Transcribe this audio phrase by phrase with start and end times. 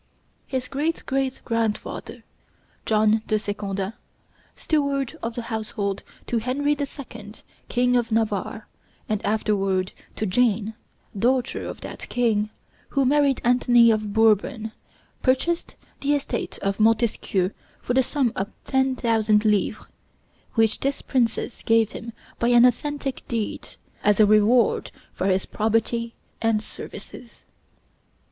[0.47, 2.23] His great great grandfather,
[2.87, 3.93] John de Secondat,
[4.55, 8.67] steward of the household to Henry the Second, King of Navarre,
[9.07, 10.73] and afterward to Jane,
[11.15, 12.49] daughter of that king,
[12.89, 14.71] who married Antony of Bourbon,
[15.21, 19.85] purchased the estate of Montesquieu for the sum of ten thousand livres,
[20.55, 23.69] which this princess gave him by an authentic deed,
[24.03, 27.43] as a reward for his probity and services.